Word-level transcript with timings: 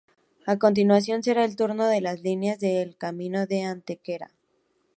A 0.53 0.55
continuación 0.63 1.21
será 1.21 1.45
el 1.45 1.55
turno 1.55 1.85
de 1.85 2.01
las 2.01 2.21
líneas 2.21 2.59
del 2.59 2.97
Camino 2.97 3.45
de 3.45 3.61
Antequera. 3.65 4.31